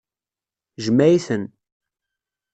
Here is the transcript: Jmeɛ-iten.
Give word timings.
Jmeɛ-iten. 0.85 1.43